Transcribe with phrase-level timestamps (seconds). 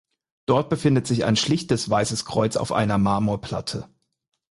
[0.47, 3.87] Dort befindet sich ein schlichtes weißes Kreuz auf einer Marmorplatte.